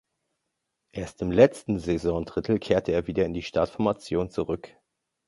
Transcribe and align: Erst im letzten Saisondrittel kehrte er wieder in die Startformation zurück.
Erst 0.93 1.21
im 1.21 1.31
letzten 1.31 1.77
Saisondrittel 1.77 2.57
kehrte 2.57 2.91
er 2.91 3.05
wieder 3.05 3.23
in 3.23 3.33
die 3.35 3.43
Startformation 3.43 4.31
zurück. 4.31 4.75